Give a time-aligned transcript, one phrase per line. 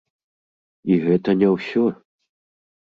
[0.91, 1.87] І гэта не ўсё!